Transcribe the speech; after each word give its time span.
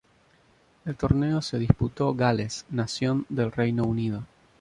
El 0.83 0.95
torneo 0.95 1.43
se 1.43 1.59
disputó 1.59 2.15
Gales, 2.15 2.65
nación 2.71 3.27
del 3.29 3.51
Reino 3.51 3.83
Unido. 3.83 4.23